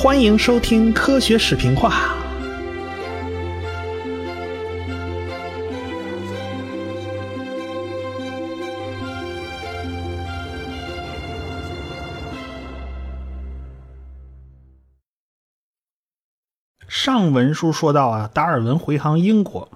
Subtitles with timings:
[0.00, 2.14] 欢迎收听科学视频化。
[16.86, 19.68] 上文书说到啊，达尔文回航英国，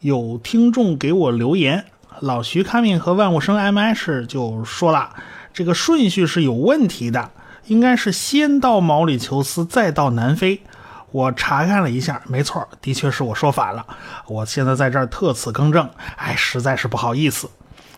[0.00, 1.86] 有听众给我留言，
[2.20, 5.16] 老徐看命和万物生 MS 就说了，
[5.54, 7.30] 这个顺序是有问题的。
[7.66, 10.62] 应该是先到毛里求斯，再到南非。
[11.10, 13.86] 我查看了一下，没错，的确是我说反了。
[14.26, 17.50] 我现在在这儿特此更正，哎，实在是不好意思。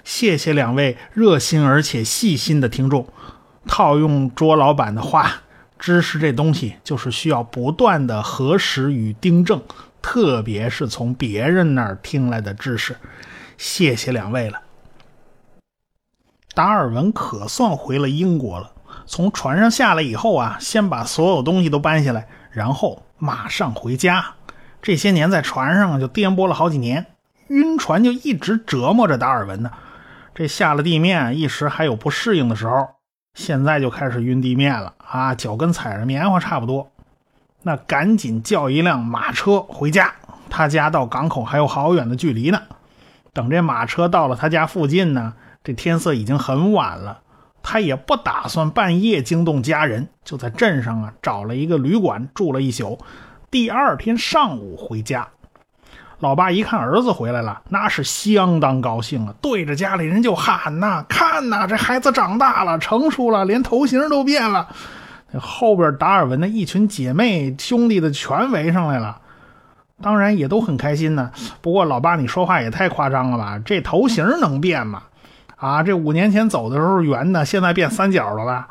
[0.02, 3.06] 谢谢两位热心而且细心的听众。
[3.66, 5.42] 套用卓老板的话，
[5.78, 9.62] 知识这东西就是需要不断的核实与订正，
[10.02, 12.96] 特别是从别人那儿听来的知识。
[13.56, 14.60] 谢谢两位了。
[16.52, 18.72] 达尔文可算回了英国了。
[19.06, 24.24] 从船上下来以后啊，先把所有东西都搬下来，然后马上回家。
[24.80, 27.06] 这些年在船上就颠簸了好几年，
[27.48, 29.70] 晕船就一直折磨着达尔文呢。
[30.34, 32.88] 这下了地面，一时还有不适应的时候，
[33.34, 36.90] 现在就开始晕地面了啊，脚跟踩着棉花差不多。
[37.62, 40.12] 那赶紧叫一辆马车回家，
[40.50, 42.60] 他家到港口还有好远的距离呢。
[43.32, 47.20] 等这马车到了他家附近呢，这天色已经很晚了。
[47.64, 52.98] 他也不打算半夜惊动家人，就在镇上啊找了一个旅馆住了一宿。
[53.50, 55.26] 第二天上午回家，
[56.18, 64.68] 老爸一看儿子回来了，那是相当高兴啊，对着家里人就喊呐：“看呐，这孩子长大了，成熟了，连头型都变了。”
[65.40, 69.20] 后边达尔文的一群姐妹兄弟的全围上来了，
[70.02, 71.32] 当然也都很开心呢。
[71.62, 73.58] 不过老爸，你说话也太夸张了吧？
[73.64, 75.04] 这头型能变吗？
[75.64, 78.68] 啊，这五年前走的时候圆的，现在变三角了吧？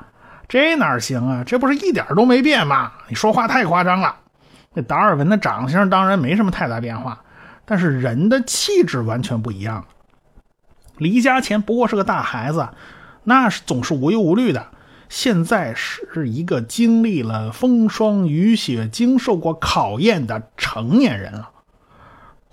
[0.47, 1.43] 这哪行啊？
[1.43, 2.91] 这不是一点都没变吗？
[3.09, 4.15] 你说话太夸张了。
[4.75, 7.23] 那达尔文的长相当然没什么太大变化，
[7.65, 9.85] 但是人的气质完全不一样。
[10.97, 12.69] 离家前不过是个大孩子，
[13.23, 14.67] 那是总是无忧无虑的。
[15.09, 21.49] 现在是一个经历了风霜雨雪、经受过考验的成年人了。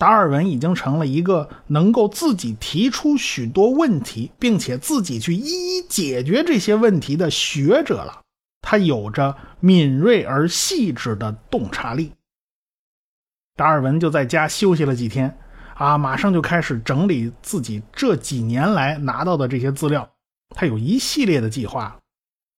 [0.01, 8.23] 达尔文已经成了一个能够自己提出许多问题，并且自己去一一解决这些问题的学者了。
[8.63, 12.13] 他有着敏锐而细致的洞察力。
[13.57, 15.37] 达尔文就在家休息了几天，
[15.75, 20.11] 啊，马上就开始整理自己这几年来拿到的这些资料。
[20.57, 21.95] 他有一系列的计划。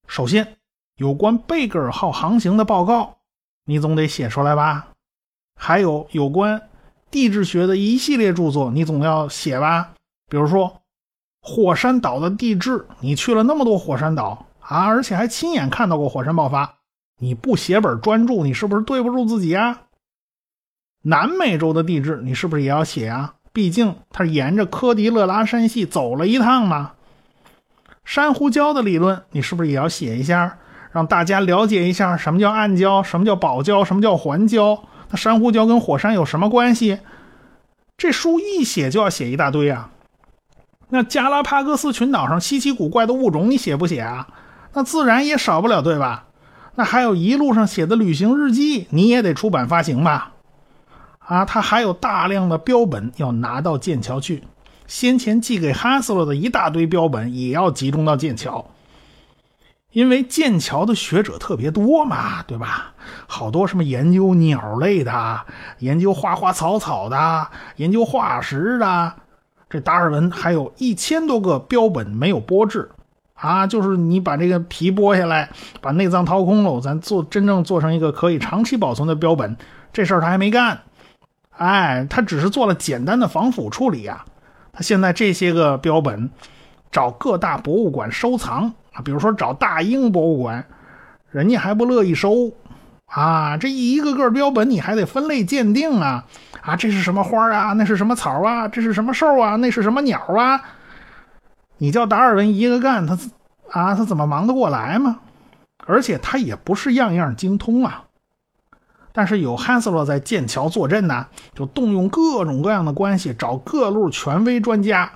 [0.07, 0.59] 首先，
[0.95, 3.19] 有关贝格尔号航行的报告，
[3.65, 4.91] 你总得写出来吧？
[5.57, 6.69] 还有有关。
[7.13, 9.91] 地质学的一系列著作，你总要写吧？
[10.31, 10.81] 比如说
[11.43, 16.79] 火山岛的地质，你去了那么多火山岛啊，而且还亲眼看到过火山爆发，
[17.21, 19.83] 你不写本专著，你是不是对不住自己呀？
[21.03, 23.35] 南美洲的地质，你是不是也要写啊？
[23.53, 26.93] 毕竟他沿着科迪勒拉山系走了一趟嘛。
[28.05, 30.57] 珊瑚礁的理论，你是不是也要写一下，
[30.93, 34.81] 让大家了解一下什么叫暗礁，什么叫宝礁，什么叫环礁？
[35.13, 36.99] 那珊瑚礁跟火山有什么关系？
[37.97, 39.91] 这书一写就要写一大堆啊。
[40.89, 44.27] 那加拉帕戈斯群岛上稀奇古怪的物种，你写不写啊？
[44.73, 46.25] 那自然也少不了，对吧？
[46.75, 50.33] 那还有一路上写的旅行日记，你也得出版发行吧？
[51.19, 54.43] 啊，他还有大量的标本要拿到剑桥去，
[54.87, 58.67] 先前寄给哈斯勒的一大堆标本也要集中到剑桥。
[59.93, 62.95] 因为剑桥的学者特别多嘛，对吧？
[63.27, 65.41] 好多什么研究鸟类的、
[65.79, 69.13] 研究花花草草的、研究化石的，
[69.69, 72.91] 这达尔文还有一千多个标本没有剥制
[73.35, 73.67] 啊！
[73.67, 75.51] 就是你把这个皮剥下来，
[75.81, 79.57] 把内脏掏空了，咱做真正做成一个可以长期保存的标本，
[79.93, 80.83] 这事儿他还没干。
[81.51, 84.25] 哎，他只是做了简单的防腐处理啊。
[84.73, 86.31] 他现在这些个标本，
[86.91, 88.73] 找各大博物馆收藏。
[88.93, 90.65] 啊，比如说找大英博物馆，
[91.31, 92.53] 人家还不乐意收，
[93.07, 96.25] 啊，这一个个标本你还得分类鉴定啊，
[96.61, 97.73] 啊，这是什么花啊？
[97.73, 98.69] 那是什么草啊？
[98.69, 99.57] 这是什么兽啊？
[99.57, 100.63] 那是什么鸟啊？
[101.79, 103.19] 你叫达尔文一个干，他
[103.71, 105.21] 啊，他怎么忙得过来吗？
[105.87, 108.05] 而且他也不是样样精通啊。
[109.15, 115.11] 但是有汉斯洛在剑桥坐镇呢，就动用各种各样的关系，找各路权威专家，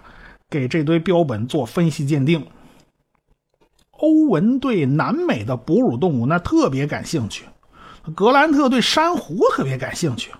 [0.51, 2.47] 给这堆标本做分析鉴定。
[3.99, 7.45] 欧文对南美的哺乳动物那特别感兴趣，
[8.15, 10.33] 格兰特对珊瑚特别感兴趣，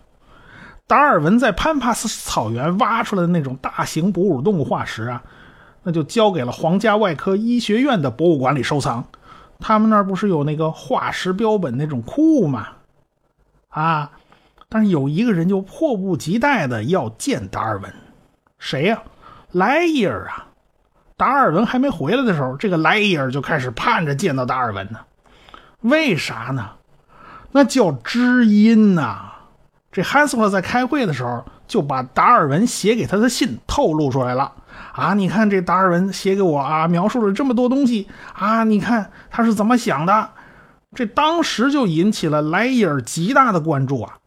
[0.87, 5.23] 达尔文在潘帕斯草原挖出来的那种大型哺乳动物化石啊，
[5.83, 9.05] 那就交给了皇家外科医学院的博物馆里收藏。
[9.59, 12.69] 他们那儿不是有那个化石标本那种库吗？
[13.69, 14.11] 啊，
[14.69, 17.93] 但是有一个人就迫不及待的要见达尔文，
[18.59, 19.03] 谁呀？
[19.53, 20.46] 莱伊尔啊！
[21.17, 24.99] 达尔文还没回来的时候，这个莱伊尔就开始盼着见到达尔文呢。
[25.81, 26.73] 为啥呢？
[27.53, 29.33] 那叫知音呐！
[29.91, 34.53] 这汉斯洛在开会的时候就把达尔文写给他的信透露出来了
[34.93, 35.15] 啊！
[35.15, 38.65] 你看这达尔文写给我啊，描述了这么多东西啊！
[38.65, 40.31] 你看他是怎么想的？
[40.95, 44.19] 这当时就引起了莱伊尔极大的关注啊！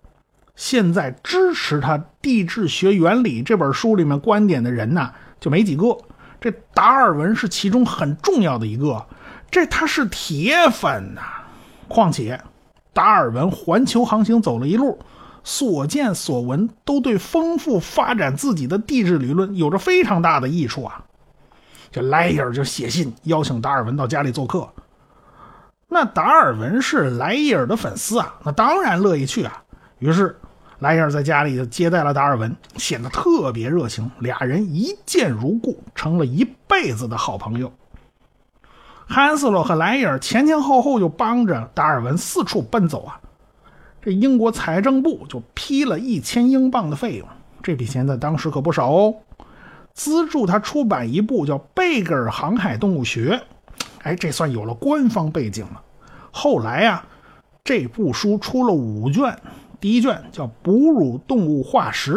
[0.56, 5.95] 现在支持他《地质学原理》这本书里面观点的人呢，就没几个。
[6.41, 9.06] 这达尔文是其中很重要的一个，
[9.51, 11.21] 这他是铁粉呐。
[11.88, 12.39] 况且，
[12.94, 15.00] 达尔文环球航行走了一路，
[15.44, 21.03] 所见所闻都对丰富发展自己的地质理论有着非常大的益处啊。
[21.91, 24.69] 这莱伊尔就写信邀请达尔文到家里做客。
[25.88, 29.63] 那达尔文是莱伊尔的粉丝啊，那当然乐意去啊。
[29.97, 30.39] 于是。
[30.80, 37.72] 莱尔在家里就接待了达尔文，显得特别热情，俩人一见如故，成了一辈子的好朋友。
[39.08, 43.20] 汉斯洛和莱尔前前后后就帮着达尔文四处奔走啊。
[44.02, 47.28] 这英国财政部就批了一千英镑的费用，
[47.62, 49.16] 这笔钱在当时可不少哦，
[49.94, 53.42] 资助他出版一部叫《贝格尔航海动物学》。
[54.04, 55.81] 哎，这算有了官方背景了。
[56.31, 57.04] 后来呀，
[57.66, 59.38] 这部书出了五卷。
[59.80, 62.14] 第一卷叫《哺乳动物化石》，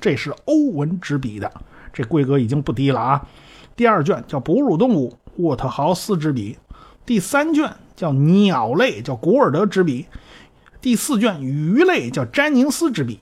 [0.00, 1.52] 这是欧文执笔的，
[1.92, 3.26] 这规格已经不低了啊。
[3.74, 5.10] 第二卷叫《哺乳动物》，
[5.42, 6.56] 沃特豪斯执笔。
[7.04, 10.06] 第三卷叫《鸟类》，叫古尔德执笔。
[10.80, 13.18] 第四卷《鱼类》叫詹宁斯执笔。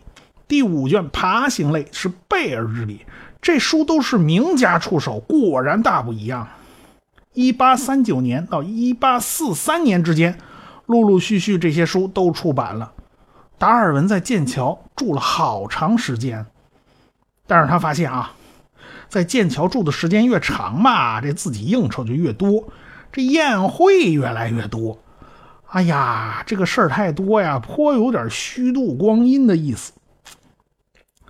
[0.47, 3.01] 第五卷《爬行类》是贝尔执笔。
[3.41, 6.47] 这书都是名家出手，果然大不一样。
[7.33, 10.37] 一八三九年到一八四三年之间，
[10.87, 12.93] 陆陆续续这些书都出版了。
[13.59, 16.47] 达尔文在剑桥住了好长时间，
[17.47, 18.33] 但是他发现啊，
[19.09, 22.69] 在剑桥住的时间越长嘛，这自己应酬就越多，
[23.11, 24.99] 这宴会越来越多。
[25.71, 29.93] 哎呀，这个事儿太多呀，颇有点虚度光阴的意思。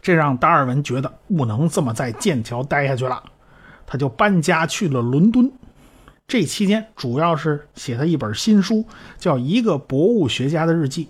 [0.03, 3.23] 这让达尔文觉得不能这么在剑桥待下去了，
[3.87, 5.51] 他就搬家去了伦敦。
[6.27, 8.85] 这期间主要是写他一本新书，
[9.19, 11.07] 叫《一个博物学家的日记》。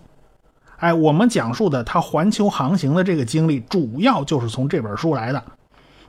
[0.78, 5.42] 哎，我们讲述的他环球航行的这个经历，主要就是从这本书来的。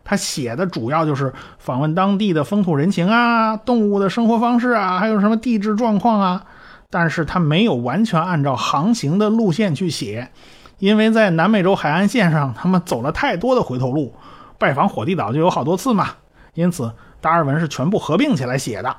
[0.04, 6.46] 他写的主要就是访问当地的风土人情啊，动物的生活方式啊，还有什么地质状况啊。
[6.92, 10.32] 但是他没有完全按照航行的路线去写，
[10.80, 14.14] 因为在南美洲海岸线上，他们走了太多的回头路，
[14.58, 16.08] 拜访火地岛就有好多次嘛。
[16.56, 18.96] 因此，达尔文是全部合并起来写的。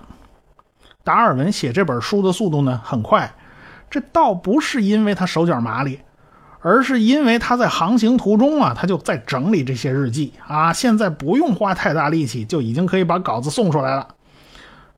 [1.03, 3.33] 达尔文写这本书的速度呢，很快。
[3.91, 5.99] 这倒不是因为他手脚麻利，
[6.61, 10.73] 而是因为他在航行途中啊，他就在整理这些日记啊。
[10.73, 14.07] 现在不用花太大力气，就已经可以把稿子送出来了。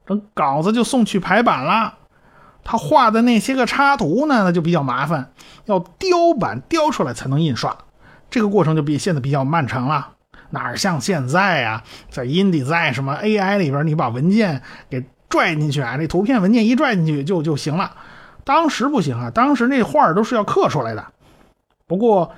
[0.05, 1.95] 等稿子就送去排版了，
[2.65, 5.31] 他画的那些个插图呢，那就比较麻烦，
[5.65, 7.77] 要雕版雕出来才能印刷，
[8.29, 10.09] 这个过程就比现在比较漫长了。
[10.51, 14.61] 哪像现在啊，在 InDesign 什么 AI 里边，你把文件
[14.91, 17.91] 给拽进去啊，这图片文件一拽进去就就行了。
[18.45, 21.05] 当时不行啊，当时那画都是要刻出来的。
[21.87, 22.33] 不过，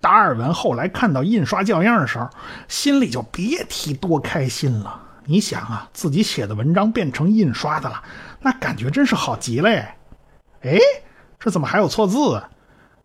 [0.00, 2.28] 达尔文后来看到印刷校样的时候，
[2.68, 5.02] 心里就别提多开心了。
[5.24, 8.02] 你想啊，自己写的文章变成印刷的了，
[8.40, 9.68] 那感觉真是好极了。
[10.62, 10.78] 哎，
[11.38, 12.42] 这怎么还有错字？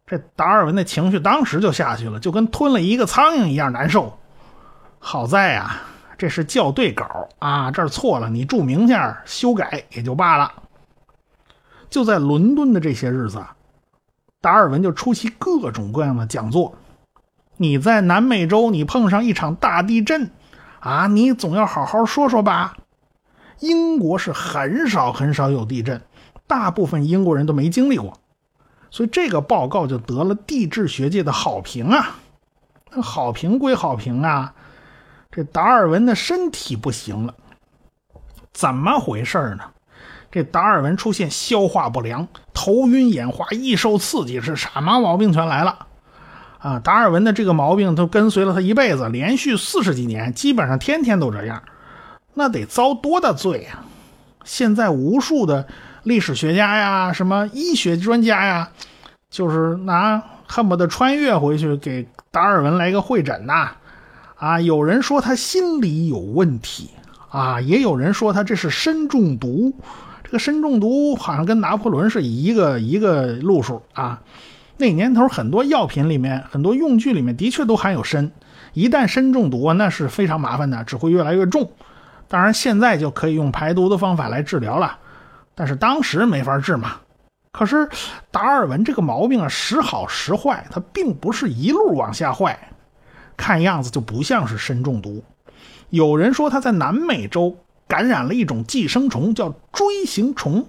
[0.05, 4.17] 这达尔文的情绪当时就下去了，就跟吞了一个苍蝇一样难受。
[4.99, 5.81] 好在啊，
[6.17, 10.51] 这是校对稿啊，这儿错了，你注明下，修改也就罢了。
[11.93, 13.55] 就在伦敦的这些日子啊，
[14.41, 16.73] 达尔文就出席各种各样的讲座。
[17.57, 20.31] 你在南美洲，你碰上一场大地震，
[20.79, 22.75] 啊，你总要好好说说吧。
[23.59, 26.01] 英国是很少很少有地震，
[26.47, 28.19] 大部分英国人都没经历过，
[28.89, 32.15] 所以这个报告就得了地质学界的好评啊。
[32.89, 34.55] 那好评归好评啊，
[35.29, 37.35] 这达尔文的身体不行了，
[38.51, 39.72] 怎么回事呢？
[40.33, 45.85] 这达尔文出现消化不良、头晕眼花、易受刺激，是什么毛病全来了
[46.57, 46.79] 啊！
[46.79, 51.61] 达尔文的这个毛病都跟随了他一辈子，连续四十几年，基本上天天都这样，
[52.33, 53.83] 那得遭多大罪呀！
[54.43, 55.67] 现在无数的
[56.01, 58.69] 历史学家呀、什么医学专家呀，
[59.29, 63.69] 就是拿恨不得穿越回去给达尔文来个会诊呐！
[64.37, 66.89] 啊，有人说他心理有问题
[67.29, 69.71] 啊，也有人说他这是砷中毒。
[70.33, 74.23] 这个砷中毒好像跟拿破仑是一个一个路数啊。
[74.77, 78.31] 那年头很多药品里面、很多用具里面的确都含有砷，
[78.73, 81.71] 一旦砷中毒啊，那是非常麻烦的，只会越来越重。
[82.27, 84.97] 当然现在就可以用排毒的方法来治疗了，
[85.53, 86.95] 但是当时没法治嘛。
[87.51, 87.87] 可是
[88.31, 92.57] 达尔文这个毛病啊，时好时坏，他并不是一路往下坏，
[93.37, 95.23] 看样子就不像是砷中毒。
[95.91, 97.55] 有人说他在南美洲
[97.87, 100.65] 感染了一种寄生虫，叫锥形虫，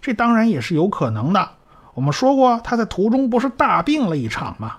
[0.00, 1.50] 这当然也是有可能的。
[1.94, 4.76] 我们说过，他在途中不是大病了一场吗？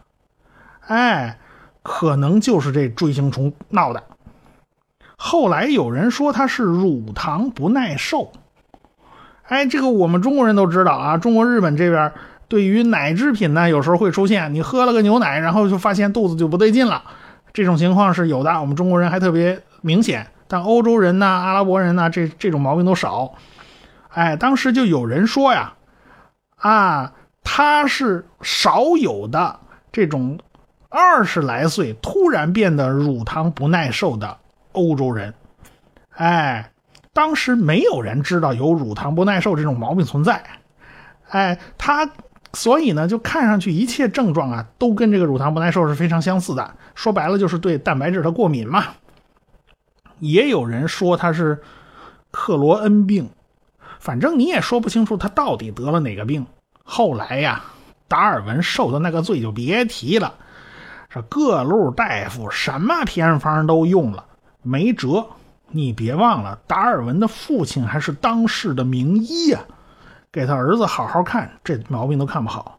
[0.88, 1.38] 哎，
[1.84, 4.04] 可能就是这锥形虫闹的。
[5.16, 8.32] 后来有人说他是乳糖不耐受。
[9.44, 11.18] 哎，这个我们中国人都知道啊。
[11.18, 12.12] 中国、日本这边
[12.48, 17.04] 对于奶制品呢，有时候会出现，你喝了个牛奶，然后就发现肚子就不对劲了，
[17.54, 18.60] 这种情况是有的。
[18.60, 23.36] 我们中国人还特别明显，但欧洲人呐、阿拉伯人呐，这这种毛病都少。
[24.10, 25.76] 哎，当时就有人说呀，
[26.58, 29.58] 啊，他是少有的
[29.94, 30.38] 这种
[30.90, 34.38] 二十来岁突然变得乳糖不耐受的
[34.74, 35.34] 欧洲人。
[36.18, 36.68] 哎。
[37.14, 40.42] 当时没有人知道有乳糖不耐受这种毛病存在，
[41.28, 42.10] 哎，他
[42.54, 46.74] 所以呢，就看上去一切症状啊，都跟这个乳糖不耐受是非常相似的。
[46.96, 48.86] 说白了就是对蛋白质的过敏嘛。
[50.22, 51.62] 也有人说他是
[52.32, 53.30] 克罗恩病，
[54.00, 56.46] 反正你也说不清楚他到底得了哪个病。
[56.84, 57.62] 后来呀，
[58.08, 60.34] 达尔文受的那个罪就别提了，
[61.10, 64.24] 这各路大夫什么偏方都用了，
[64.62, 65.26] 没辙。
[65.74, 69.60] 你别忘了，达尔文的父亲还是当世的名医呀，
[70.32, 72.78] 给他儿子好好看，这毛病都看不好。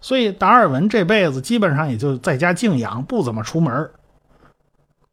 [0.00, 3.90] 所以达尔文这辈子基本上也就在家静养，不怎么出门。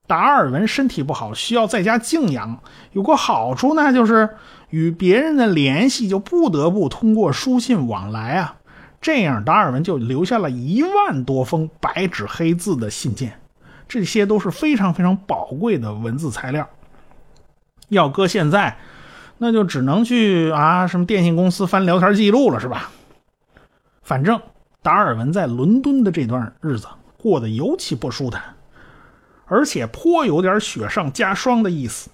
[0.09, 2.63] 达尔文身体不好，需要在家静养，
[2.93, 4.27] 有个好处呢，就是
[4.71, 8.55] 与别人的联系就不得不通过书信往来啊。
[8.99, 13.39] 这样，达尔文就留下了一万多封白纸黑字的信件，
[13.87, 16.67] 这些都是非常非常宝贵的文字材料。
[17.89, 18.79] 要搁现在，
[19.37, 22.89] 那就只能去啊什么电信公司翻聊天记录了，是吧？
[24.01, 24.41] 反正
[24.81, 26.87] 达尔文在伦敦的这段日子
[27.21, 28.41] 过得尤其不舒坦，
[29.49, 32.11] 而且颇有点雪上加霜的意思。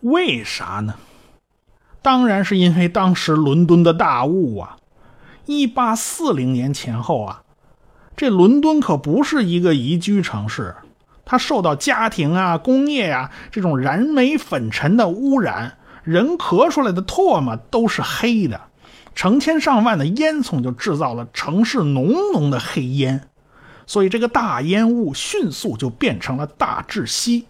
[0.00, 0.94] 为啥呢？
[2.00, 4.76] 当然是因为当时伦敦的大雾啊！
[5.46, 7.42] 一八四零年前后啊，
[8.16, 10.74] 这伦敦可不是一个宜居城市。
[11.24, 18.60] 它受到家庭啊、工业呀这种燃煤粉尘的污染，人咳出来的唾沫都是黑的，
[19.14, 23.28] 成千上万的烟囱就制造了城市浓浓的黑烟，
[23.92, 27.44] 所以这个大烟雾迅速就变成了大窒息，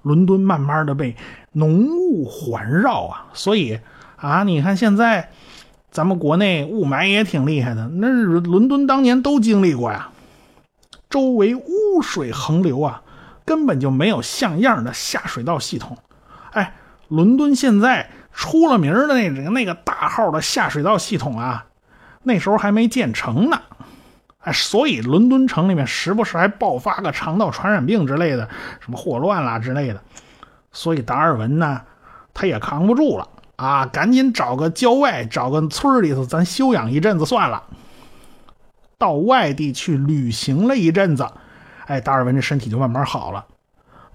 [0.00, 1.14] 伦敦慢慢的被
[1.52, 3.78] 浓雾环绕啊，所以
[4.16, 5.28] 啊，你看现在
[5.90, 10.08] 咱们国内雾霾也挺厉害的，那伦敦当年都经历过呀。
[11.10, 13.02] 周围污水横流啊，
[13.44, 15.98] 根本就没有像样的下水道系统。
[16.52, 16.74] 哎，
[17.08, 21.66] 伦敦现在出了名的那个那个大号的下水道系统啊，
[22.22, 23.60] 那时候还没建成呢。
[24.42, 28.48] 哎，所以伦敦城里面时不时还爆发个肠道传染病之类的，
[28.80, 30.02] 什么霍乱啦之类的。
[30.72, 31.82] 所以达尔文呢，
[32.34, 37.62] 他也扛不住了啊，赶紧找个郊外，找个村里头，咱休养一阵子算了。
[38.98, 41.26] 到外地去旅行了一阵子，
[41.86, 43.44] 哎，达尔文这身体就慢慢好了。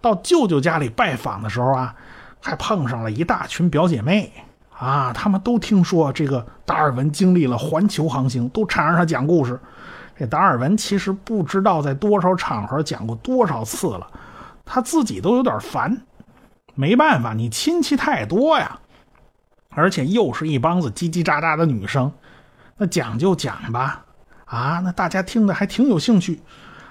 [0.02, 1.96] 到舅舅家里拜访的时候啊，
[2.42, 4.34] 还碰上了一大群表姐妹
[4.78, 9.60] 啊，他们都听说这个达尔文经历了环球航行，都缠着他讲故事。
[10.20, 14.10] 这达尔文其实不知道在多少场合讲过多少次了，
[14.66, 16.02] 他自己都有点烦。
[16.74, 18.80] 没办法，你亲戚太多呀，
[19.70, 22.12] 而且又是一帮子叽叽喳喳的女生，
[22.78, 24.06] 那讲就讲吧。
[24.46, 26.42] 啊，那大家听的还挺有兴趣，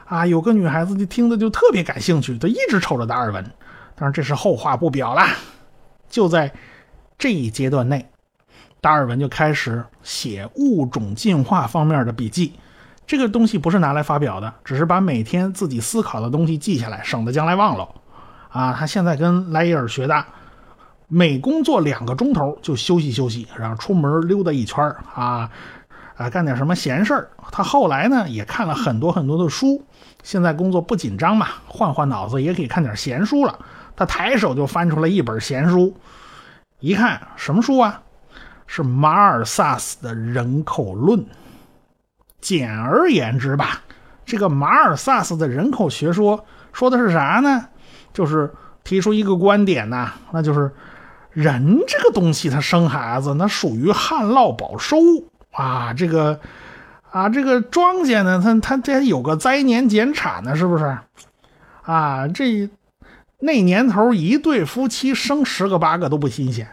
[0.05, 3.43] 啊，有个女孩子就听的就特别感兴趣，她一直瞅着达尔文。
[3.95, 5.29] 当然这是后话不表啦。
[6.09, 6.53] 就在
[7.17, 8.09] 这一阶段内，
[8.81, 12.53] 达尔文就开始写物种进化方面的笔记。
[13.07, 17.89] 这个东西不是拿来发表的，只是把每天自己思考的东西记下来，省得将来忘了。
[18.49, 20.25] 啊，他现在跟莱伊尔学的，
[21.07, 24.85] 每工作两个钟头就休息休息，然后出门溜达一圈
[25.15, 25.51] 啊。
[26.17, 27.29] 啊，干点什么闲事儿？
[27.53, 29.85] 他后来呢也看了很多很多的书。
[30.23, 33.59] 现在工作不紧张嘛，换换脑子也可以看点闲书了。
[33.95, 35.95] 他抬手就翻出来一本闲书，
[36.81, 38.01] 一看什么书啊？
[38.67, 41.25] 是马尔萨斯的人口论。
[42.41, 43.83] 简而言之吧，
[44.25, 47.67] 这个马尔萨斯的人口学说说的是啥呢？
[48.13, 48.53] 就是
[48.85, 50.73] 提出一个观点呐，那就是
[51.31, 54.97] 人这个东西，他生孩子那属于旱涝保收
[55.53, 56.39] 啊，这个
[57.11, 60.97] 啊这个庄稼呢，它它这有个灾年减产呢，是不是？
[61.83, 62.69] 啊，这
[63.39, 66.67] 那年头一对夫妻生十个八个都不新鲜，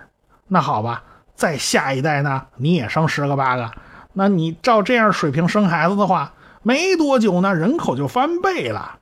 [0.48, 1.04] 那好吧，
[1.36, 3.70] 再下一代呢，你也生十个八个，
[4.14, 9.00] 那你照这样水平生孩子的话，没多久呢，人口就翻倍了。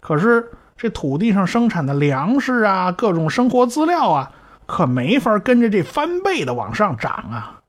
[0.00, 4.32] 可是这土地上生产的粮食啊，各种生活资料啊，
[4.66, 7.60] 可没法跟着这翻倍的往上涨啊。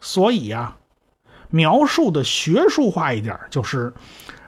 [0.00, 0.76] 所以啊，
[1.50, 3.92] 描述的学术化一点，就是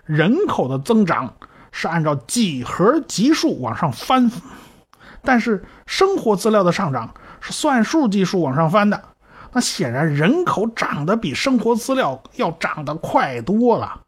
[0.04, 1.34] 人口的增长
[1.72, 4.30] 是按照几何级数往上翻，
[5.22, 9.02] 但是生活资料的上涨是算术级数往上翻的。
[9.52, 14.00] 那显然人口长得比生活资料要长得快多了。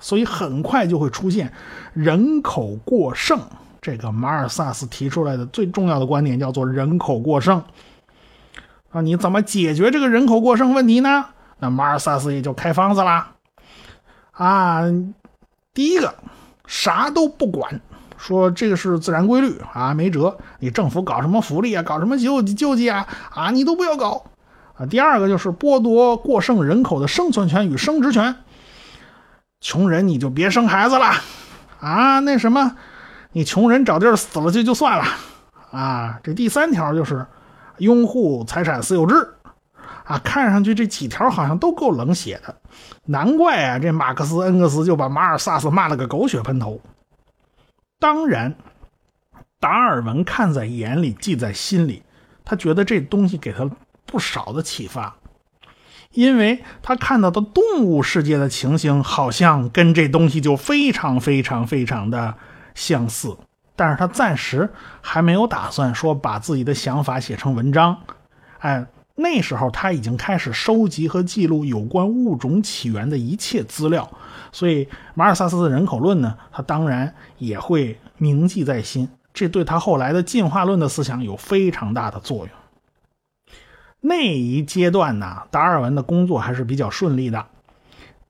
[0.00, 1.52] 所以很快就会出现
[1.92, 3.38] 人口过剩。
[3.80, 7.62] 这个马尔萨斯提出来的最重要的观点叫做人口过剩。
[8.90, 11.26] 啊，你怎么解决这个人口过剩问题呢？
[11.58, 13.32] 那马尔萨斯也就开方子啦。
[14.32, 14.82] 啊，
[15.72, 16.14] 第一个
[16.66, 17.80] 啥都不管，
[18.16, 20.36] 说这个是自然规律啊，没辙。
[20.58, 24.24] 你政府搞什么福利啊，搞什么救救济啊，啊，你都不要搞。
[24.86, 28.36] 第二个就是剥夺过剩人口的生存权与生殖权。
[29.60, 31.06] 穷人你就别生孩子了，
[31.78, 32.76] 啊，那什么，
[33.30, 35.04] 你穷人找地儿死了去就算了，
[35.70, 37.24] 啊，这第三条就是
[37.78, 39.34] 拥护财产私有制，
[40.04, 42.56] 啊，看上去这几条好像都够冷血的，
[43.04, 46.80] 难怪啊，这马克思恩格斯就把马尔萨斯骂了个狗血喷头。
[48.00, 48.52] 当然，
[49.60, 52.02] 达尔文看在眼里，记在心里，
[52.44, 53.70] 他觉得这东西给他
[54.12, 55.16] 不少的启发。
[56.12, 62.34] 因为他看到的动物世界的情形，好像跟这东西就非常非常非常的
[62.74, 63.34] 相似，
[63.74, 64.68] 但是他暂时
[65.00, 67.96] 还没有打算说把自己的想法写成文章。
[68.58, 74.10] 哎，那时候他已经开始收集和记录有关物种起源的一切资料，
[74.52, 82.48] 所以马尔萨斯的人口论呢，他当然也会铭记在心，这对他后来的进化论的思想有非常大的作用。
[84.04, 87.46] 那一阶段呢，达尔文的工作还是比较顺利的，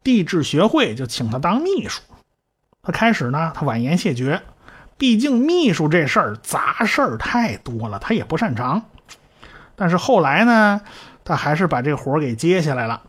[0.05, 2.03] 地质学会就请他当秘书。
[2.83, 4.43] 他开始呢，他婉言谢绝，
[4.99, 8.83] 毕竟秘书这事儿杂事儿太多了，他也不擅长。
[9.75, 10.83] 但是后来呢，
[11.25, 13.01] 他还是把这活给接下来了。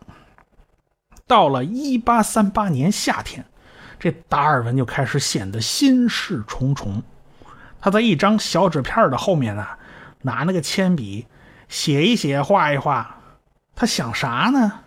[1.26, 3.44] 到了1838年夏天，
[3.98, 7.02] 这达尔文就开始显得心事重重。
[7.78, 9.66] 他在一张小纸片的后面呢，
[10.22, 11.26] 拿那个铅笔。
[11.68, 13.16] 写一写，画一画，
[13.74, 14.80] 他想啥呢？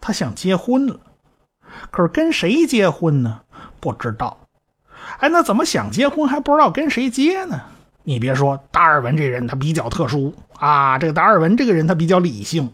[0.00, 0.98] 他想结婚了，
[1.90, 3.42] 可是跟谁结婚呢？
[3.78, 4.38] 不知道。
[5.18, 7.60] 哎，那怎么想结婚还不知道跟谁结呢？
[8.02, 10.98] 你别说，达尔文这人他比较特殊啊。
[10.98, 12.72] 这个达尔文这个人他比较理性，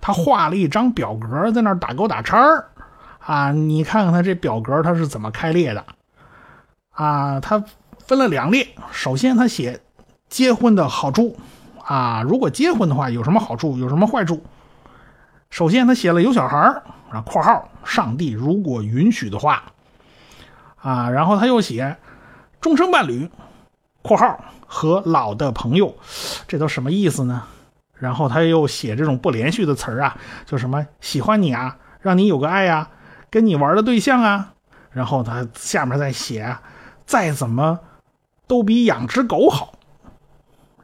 [0.00, 2.64] 他画了一张表格在那打勾打叉
[3.18, 3.52] 啊。
[3.52, 5.84] 你看看他这表格他是怎么开列的
[6.92, 7.40] 啊？
[7.40, 7.62] 他
[8.06, 9.80] 分了两列，首先他写
[10.30, 11.36] 结婚的好处。
[11.88, 13.78] 啊，如果结婚的话，有什么好处？
[13.78, 14.42] 有什么坏处？
[15.48, 16.58] 首先，他写了有小孩
[17.10, 19.62] 啊，括号上帝如果允许的话，
[20.76, 21.96] 啊，然后他又写
[22.60, 23.30] 终生伴侣，
[24.02, 25.96] 括号和老的朋友，
[26.46, 27.42] 这都什么意思呢？
[27.94, 32.90] 然后他又写这种不连续的词儿啊，就什么喜欢你啊，让你有个爱呀，
[33.30, 34.52] 跟你玩的对象啊，
[34.90, 36.54] 然后他下面再写，
[37.06, 37.80] 再怎么
[38.46, 39.72] 都比养只狗好。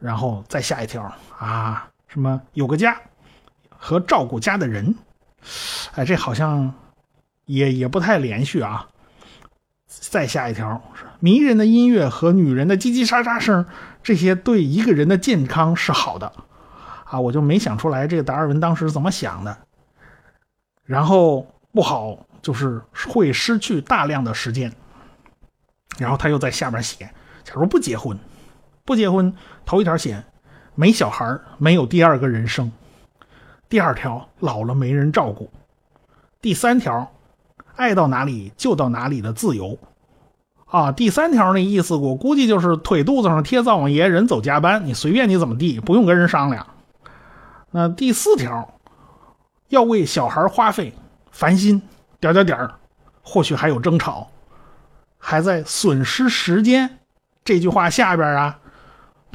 [0.05, 1.01] 然后再下一条
[1.39, 2.95] 啊，什么有个家
[3.69, 4.93] 和照顾家的人，
[5.95, 6.71] 哎，这好像
[7.45, 8.87] 也也不太连续啊。
[9.87, 10.79] 再下一条，
[11.19, 13.65] 迷人的音乐和女人的叽叽喳喳声，
[14.03, 16.31] 这些对一个人的健康是好的
[17.05, 17.19] 啊。
[17.19, 19.57] 我就没想出来这个达尔文当时怎么想的。
[20.83, 24.71] 然后不好就是会失去大量的时间。
[25.97, 27.09] 然后他又在下面写，
[27.43, 28.15] 假如不结婚。
[28.85, 29.33] 不结婚，
[29.65, 30.23] 头一条写
[30.75, 32.69] 没小孩，没有第二个人生；
[33.67, 35.49] 第二条老了没人照顾；
[36.39, 37.11] 第三条
[37.75, 39.75] 爱到哪里就到哪里的自由。
[40.67, 46.67] 啊，第三条那意思，我估计就是腿肚子上贴灶王爷，人走加班，你随便你怎么地，不用跟人商量。
[47.71, 48.71] 那第四条
[49.69, 50.93] 要为小孩花费，
[51.31, 51.81] 烦心
[52.19, 52.69] 点点点
[53.23, 54.29] 或许还有争吵，
[55.17, 56.99] 还在损失时间。
[57.43, 58.59] 这句话下边啊。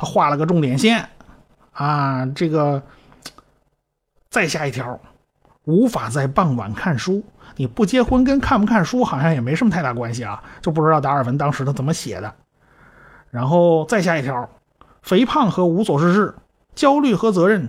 [0.01, 1.07] 他画了个重点线，
[1.73, 2.83] 啊，这个
[4.31, 4.99] 再下一条，
[5.65, 7.23] 无法在傍晚看书。
[7.57, 12.35] 你不结婚跟看不看书好像也没什么太大关系啊，就不知道达尔文当时他怎么写的。
[13.31, 14.49] 然后再下一条，
[15.03, 16.35] 肥胖和无所事事，
[16.75, 17.69] 焦虑和责任，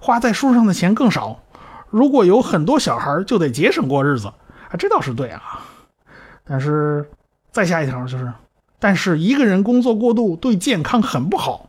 [0.00, 1.42] 花在书上的钱更少。
[1.90, 5.60] 如果有很多小孩，就得节省过日子啊，这倒是对啊。
[6.42, 7.06] 但是
[7.50, 8.32] 再下一条就是，
[8.78, 11.65] 但是一个人工作过度对健康很不好。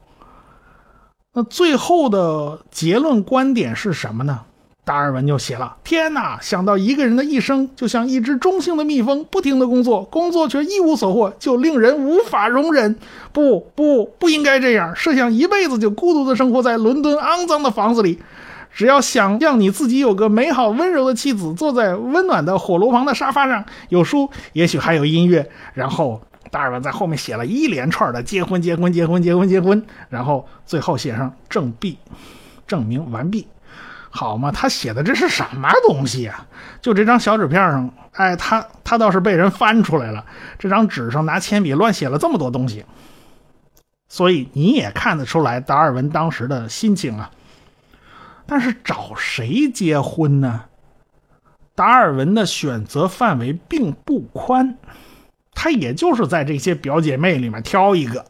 [1.37, 4.39] 那最后的结论观点是什么呢？
[4.83, 12.95] 达尔文就写了：天哪，想到一个人的一生就像一只中性的蜜蜂，不停的工作，工作却一无所获，就令人无法容忍。
[13.31, 14.95] 不不，不应该这样。
[14.95, 18.17] 设想一辈子就孤独的生活在伦敦肮脏的房子里。
[18.73, 25.47] 只要想让你自己有个美好温柔的妻子，坐在温暖的火炉旁的沙发上，有书，也许还有音乐。
[25.73, 26.19] 然后
[26.51, 31.97] 达尔文在后面写了一连串的结婚、结婚、结婚、结婚、结婚，然后最后写上证毕，
[32.65, 33.47] 证明完毕，
[34.09, 34.51] 好嘛？
[34.51, 36.45] 他写的这是什么东西啊？
[36.81, 40.25] 就这张小纸片上，哎，他他倒是被人翻出来了。
[40.57, 42.85] 这张纸上拿铅笔乱写了这么多东西，
[44.09, 47.31] 所以你也看得出来达尔文当时的心情啊。
[48.45, 50.63] 但是找谁结婚呢？
[51.75, 54.77] 达尔文的选择范围并不宽，
[55.59, 58.23] 他也就是在这些表姐妹里面挑一个。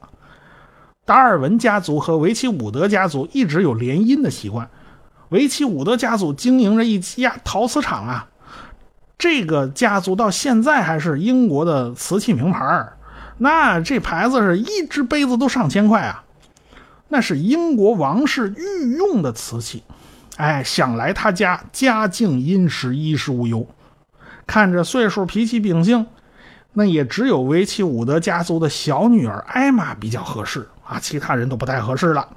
[1.04, 4.70] 达尔文家族和维奇伍德家族一直有联姻的习惯。
[5.28, 8.30] 维奇伍德家族经营着一家陶瓷厂啊，
[9.18, 12.98] 这个家族到现在还是英国的瓷器名牌儿
[13.40, 16.24] 那这牌子是一只杯子都上千块啊，
[17.10, 19.84] 那是英国王室御用的瓷器。
[20.38, 23.68] 哎，想来他家家境殷实，衣食无忧。
[24.46, 26.08] 看着岁数、脾气秉性，
[26.80, 32.30] 那也只有维奇伍德家族的小女儿艾玛比较合适啊，其他人都不太合适了。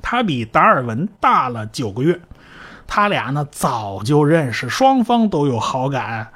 [0.00, 2.20] 他比达尔文大了九个月，
[2.86, 6.28] 他俩呢早就认识，双方都有好感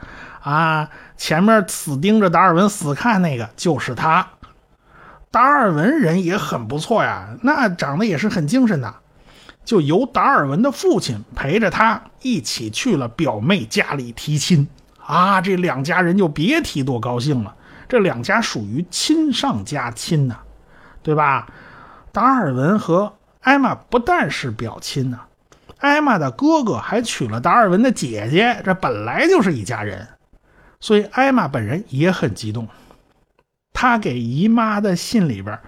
[0.43, 0.91] 啊。
[1.17, 4.31] 前面死盯着达尔文死看那个就是他。
[5.31, 8.93] 达尔文人也很不错呀，那长得也是很精神的。
[9.65, 14.67] 就由达尔文的父亲陪着他一起去了表妹家里提亲
[15.07, 15.41] 啊！
[15.41, 17.55] 这两家人就别提多高兴了。
[17.89, 20.37] 这两家属于亲上加亲呐，
[21.03, 21.47] 对吧？
[22.13, 25.21] 达尔文和艾玛不但是表亲呐，
[25.79, 30.09] 艾玛的哥哥还娶了达尔文的姐姐，这本来就是一家人。
[30.81, 32.69] 所以艾玛本人也很激动，
[33.73, 35.59] 他给姨妈的信里边。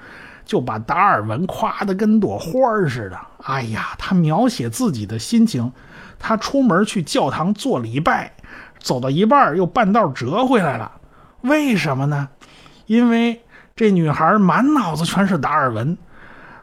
[0.47, 2.53] 就把达尔文夸得跟朵花
[2.89, 3.19] 似的。
[3.43, 5.73] 哎呀，他描写自己的心情：
[6.21, 8.33] 他出门去教堂做礼拜，
[8.87, 10.93] 走到一半又半道折回来了。
[11.41, 12.29] 为什么呢？
[12.87, 13.43] 因为
[13.75, 15.99] 这女孩满脑子全是达尔文，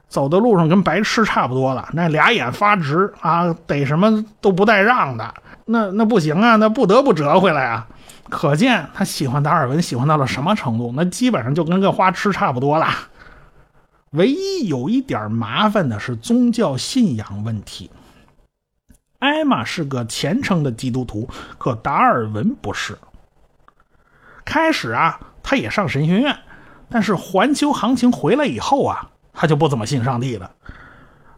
[0.07, 5.33] 走的路上跟白痴差不多了，那俩眼发直啊，逮什么都不带让的。
[5.65, 7.85] 那那不行啊，那不得不折回来啊。
[8.29, 10.93] 可见他喜欢达尔文喜欢到了什么程度？
[10.95, 12.87] 那基本上就跟个花痴差不多了。
[14.11, 17.91] 唯一有一点麻烦的是宗教信仰问题。
[19.23, 22.97] 艾玛是个虔诚的基督徒，可达尔文不是。
[24.43, 26.37] 开始啊，他也上神学院，
[26.89, 30.51] 但是环球行情回来以后啊，他就不怎么信上帝了。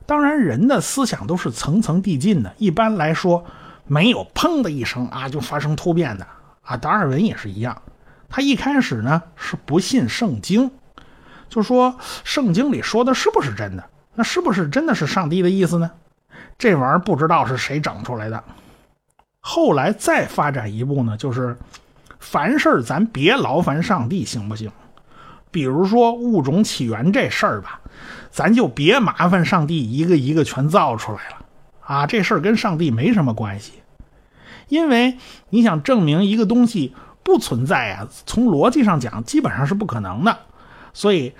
[0.07, 3.45] 当然，人的思想都是层层递进的，一般来说
[3.85, 6.25] 没有砰的一声啊就发生突变的
[6.63, 6.75] 啊。
[6.75, 7.79] 达尔文也是一样，
[8.27, 10.71] 他一开始呢是不信圣经。
[11.49, 13.83] 就说圣经里说的是不是真的？
[14.15, 15.91] 那是不是真的是上帝的意思呢？
[16.57, 18.43] 这玩意儿不知道是谁整出来的。
[19.39, 21.55] 后来再发展一步呢，就是
[22.19, 24.71] 凡事咱别劳烦上帝，行不行？
[25.51, 27.79] 比如说物种起源这事儿吧，
[28.29, 31.37] 咱就别麻烦上帝一个一个全造出来了
[31.81, 32.05] 啊！
[32.05, 33.73] 这事儿跟上帝没什么关系，
[34.67, 35.17] 因为
[35.49, 40.37] 你想证明一个东西不存在啊，从逻辑上讲，基本上是不可能的。
[40.91, 41.33] 所以，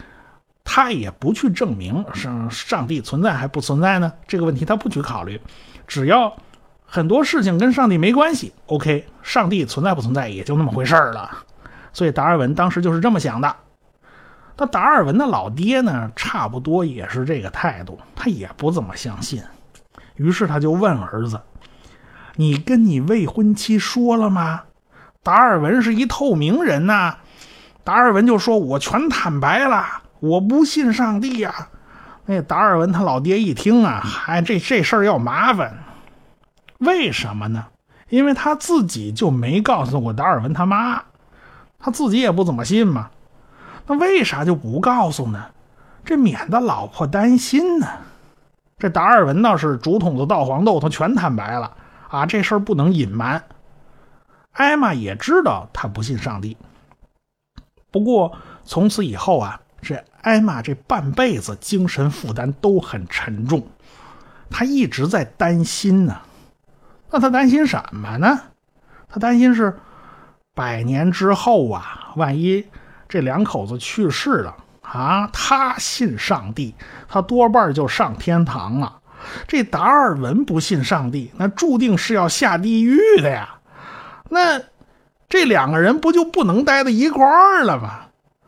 [0.66, 4.12] 他也不去证明上上帝存在还不存在呢？
[4.28, 5.40] 这个问题他不去考虑，
[5.88, 6.36] 只要
[6.86, 11.30] 很多事情跟上帝没关系，OK，上帝存在不存在也就那么回事儿了。
[11.94, 13.56] 所以达尔文当时就是这么想的。
[14.58, 19.42] 那达尔文的老爹呢，差不多也是这个态度，他也不怎么相信。
[20.16, 21.40] 于是他就问儿子
[22.36, 24.64] ：“你跟你未婚妻说了吗？
[25.22, 27.18] 达尔文是一透明人呐。”
[27.84, 29.86] 达尔文就说：“我全坦白了，
[30.20, 31.70] 我不信上帝呀。”
[32.28, 35.78] 那达尔文他老爹一听啊，还这这事儿要麻烦，
[36.80, 37.68] 为什么呢？
[38.10, 41.04] 因为他自己就没告诉过达尔文他妈，
[41.78, 43.10] 他自己也不怎么信嘛。
[43.86, 45.46] 那为啥就不告诉呢？
[46.04, 47.88] 这免得老婆担心呢。
[48.78, 51.78] 这达尔文倒是竹筒子倒黄豆，他全坦白了
[52.10, 53.44] 啊，这事儿不能隐瞒。
[54.52, 56.58] 艾玛也知道他不信上帝。
[57.92, 63.66] 不过从此以后啊，这艾玛这半辈子精神负担都很沉重，
[64.50, 66.20] 她一直在担心呢。
[67.12, 68.42] 那她担心什么呢？
[69.08, 69.78] 她担心是
[70.56, 72.66] 百年之后啊，万一
[73.08, 76.74] 这两口子去世了啊，她信上帝，
[77.08, 79.00] 她多半就上天堂了。
[79.48, 83.56] 这达尔文不信上帝，那注定是要下地狱的呀。
[84.30, 84.60] 那
[85.30, 88.02] 这两个人不就不能待在一块儿了吗？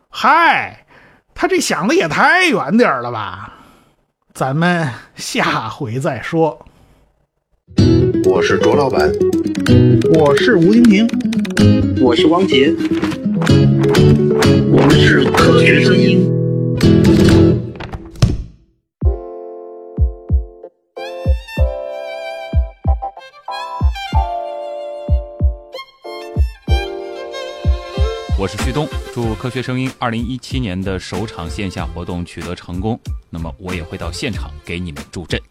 [0.09, 0.85] 嗨，
[1.39, 3.53] 他这想的也太远点了吧？
[4.33, 6.65] 咱们下回再说。
[8.25, 9.11] 我是卓老板，
[10.15, 11.07] 我是吴婷婷，
[12.01, 12.73] 我是汪杰，
[14.71, 16.27] 我们是科学声音。
[28.77, 32.99] 东，祝科学声音二零一七年的首场线下活动取得成功。
[33.27, 35.41] 那么我也会到现场给你们助阵。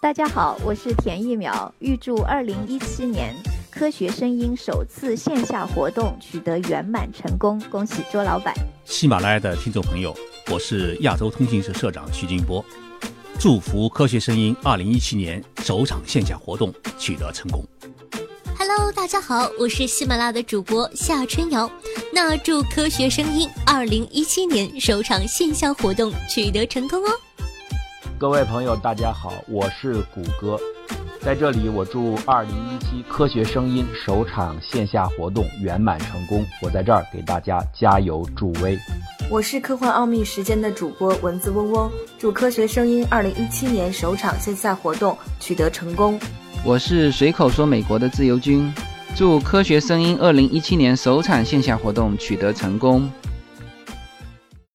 [0.00, 3.34] 大家好，我是田一苗，预祝二零一七年
[3.68, 8.54] 科学声音首次线下活动取得圆满成功，恭喜周老板！
[8.84, 10.16] 喜马拉雅的听众朋友，
[10.48, 12.64] 我是亚洲通信社社长徐金波，
[13.40, 17.66] 祝福科学声音二零一七年首场线下活动取得成功。
[18.70, 21.70] Hello，大家好，我是喜马拉雅的主播夏春瑶。
[22.12, 27.10] 那祝科学声音二零一七年首场线下活动取得成功哦！
[28.18, 30.60] 各位朋友，大家好，我是谷歌，
[31.22, 36.44] 在这里我祝二零一七科学声音首场线下活动圆满成功。
[36.60, 38.78] 我在这儿给大家加油助威。
[39.30, 46.20] 我是科幻奥秘时间的主播文字嗡嗡，祝科学声音二零一七年首场线下活动取得成功。
[46.64, 48.72] 我是随口说美国的自由军，
[49.14, 53.10] 祝科学声音二零一七年首场线下活动取得成功。